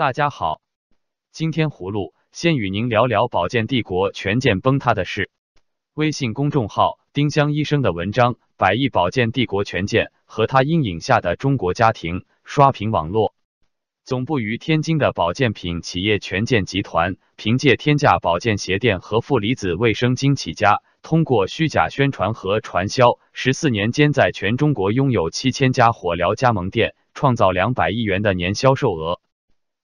[0.00, 0.62] 大家好，
[1.30, 5.30] 今天葫芦先与您聊聊保健帝国权健崩塌的事。
[5.92, 13.34] 微信公众号丁香医生的文章《百亿保健帝国权健和他阴影下的中国家庭》刷屏网络。
[14.02, 29.20] 总部于天津的保健品企业权健集团，凭借天价保健鞋垫和负离子卫生巾起家，通过虚假宣传和传销，十四年间在全中国拥有七千家火疗加盟店，创造两百亿元的年销售额。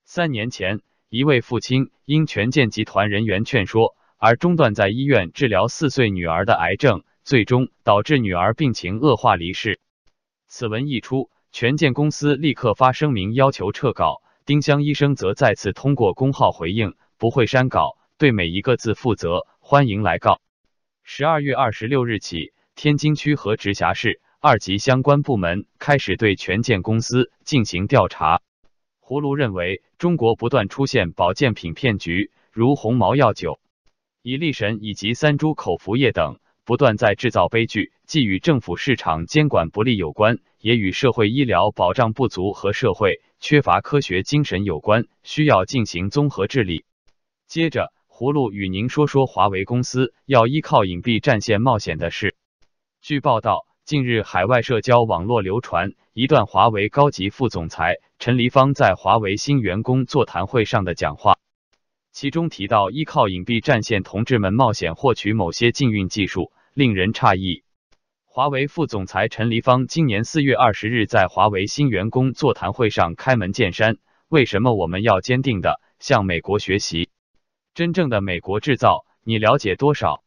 [0.09, 9.81] 三年前，一位父亲因权健集团人员劝说而中断在医院治疗四岁女儿的癌症，最终导致女儿病情恶化离世。
[10.47, 20.41] 此文一出，权健公司立刻发声明要求撤稿，丁香医生则再次通过公号回应不会删稿，对每一个字负责，欢迎来告。
[21.03, 28.41] 十二月二十六日起，天津区和直辖市二级相关部门开始对权健公司进行调查。
[29.09, 33.61] 葫芦认为，中国不断出现保健品骗局，如鸿茅药酒、
[34.21, 46.85] 伊利神以及三株口服液等，不断在制造悲剧，既与政府市场监管不力有关，也与社会医疗保障不足和社会缺乏科学精神有关，需要进行综合治理。
[47.47, 52.35] 接着，葫芦与您说说华为公司要依靠隐蔽战线冒险的事。
[53.01, 53.69] 据报道。
[53.87, 61.39] 近日，海外社交网络流传一段华为高级副总裁陈黎芳在华为新员工座谈会上的讲话，
[62.11, 67.63] 其中提到依靠隐蔽战线同志们冒险获取某些禁运技术，令人诧异。
[68.25, 77.09] 华为副总裁陈黎芳今年四月二十日在华为新员工座谈会上开门见山：“为什么我们要坚定的向美国学习？
[77.73, 80.25] 真正的美国制造，你了解多少？”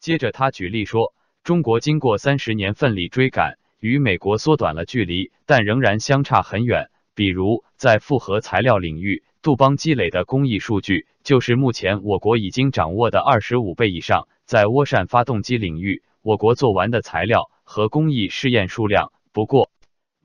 [0.00, 1.14] 接着他举例说。
[1.48, 6.90] 中国经过三十年奋力追赶，与美国缩短了距离，但仍然相差很远。
[7.14, 14.28] 比如在复合材料领域，杜邦积累的工艺数据就是目前我国已经掌握的二十五倍以上。
[14.44, 19.70] 在涡扇发动机领域，我国做完的材料和工艺试验数量不过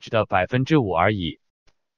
[0.02, 1.40] 只的百分之五而已。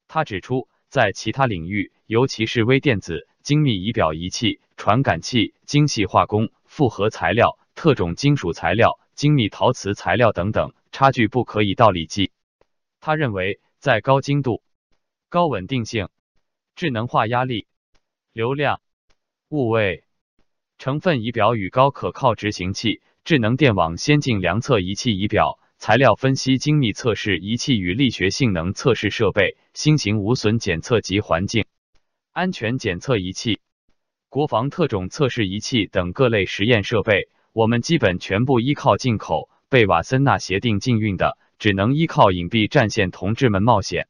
[0.07, 8.99] 他指出，在其他领域，尤其是微电子、精密仪表仪器、传感器、精细化工、复合材料、特种金属材料。
[9.15, 12.31] 精密陶瓷材料等等，差距不可以道理计。
[12.99, 14.61] 他认为，在高精度、
[15.29, 16.09] 高稳定性、
[16.75, 17.65] 智能化压力、
[18.33, 18.81] 流量、
[19.47, 20.03] 物位、
[20.77, 31.65] 成分仪表与高可靠执行器、智能电网、先进量测仪器仪表、材料分析精密测试仪器与力学性能测试设备、新型无损检测及环境
[32.33, 33.61] 安全检测仪器、
[34.27, 37.29] 国防特种测试仪器等各类实验设备。
[37.55, 44.09] 我们基本全部依靠进口，被瓦森纳协定禁运的，只能依靠隐蔽战线同志们冒险。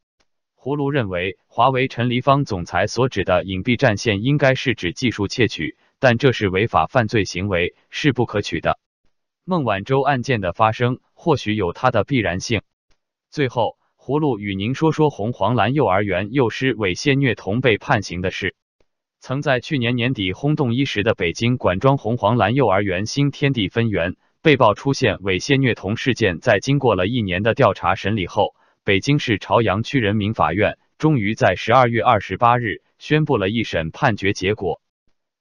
[0.58, 8.80] 葫芦认为，华为陈黎芳总裁所指的隐蔽战线，应该是指技术窃取，但这是违法犯罪行为，是不可取的。
[9.44, 12.64] 孟晚舟案件的发生，或许有它的必然性。
[13.30, 18.56] 最后，葫芦与您说说红黄蓝幼儿园幼师猥亵虐童被判刑的事。
[19.28, 28.54] 曾在去年年底轰动一时的北京管庄红黄蓝幼儿园新天地分园被曝出现猥亵虐童事件，在经过了一年的调查审理后，
[28.84, 34.80] 北京市朝阳区人民法院终于在十二月二十八日宣布了一审判决结果。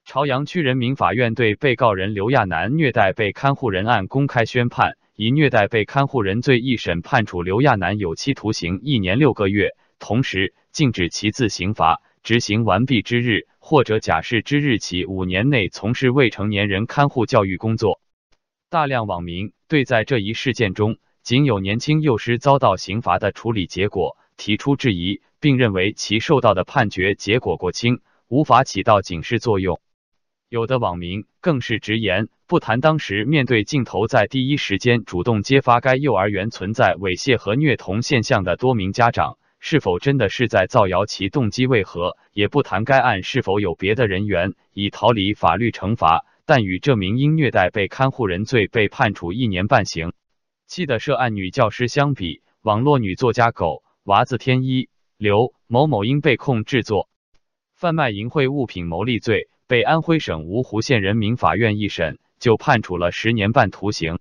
[0.07, 12.01] 朝阳区人民法院对被告人刘亚楠虐待被看护人案公开宣判，以虐待被看护人罪一审判处刘亚楠有期徒刑一年六个月，同时禁止其自刑罚。
[12.23, 17.99] 执行完毕之日或者假释之日起五年内从事未成年人看护教育工作。
[18.69, 29.81] 大量网民对在这一事件中仅有年轻幼师遭到刑罚的处理结果提出质疑，并认为其受到的判决结果过轻，无法起到警示作用。
[30.51, 39.39] 有的网民更是直言，不谈当时面对镜头在第一时间主动揭发该幼儿园存在猥亵和虐童现象的多名家长。
[39.67, 41.07] 是否真的是在造谣？
[41.07, 42.19] 其动机为何？
[42.35, 46.27] 也不谈该案是否有别的人员以逃离法律惩罚。
[46.45, 50.13] 但与这名因虐待被看护人罪被判处一年半刑
[50.67, 57.09] 期的涉案女教师相比，网络女作家狗娃子天一刘某某因被控制作、
[57.75, 64.19] 贩卖淫秽物品牟利罪，被安徽省芜湖县人民法院一审就判处了十年半徒刑。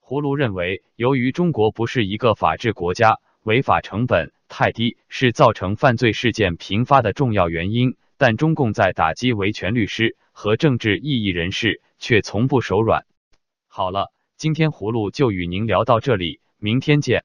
[0.00, 3.18] 葫芦认为，由于中国不是一个法治国家。
[3.44, 13.06] 违法成本太低是造成犯罪事件频发的重要原因，但中共在打击维权律师和政治异议人士却从不手软。
[13.68, 17.24] 好了，今天葫芦就与您聊到这里，明天见。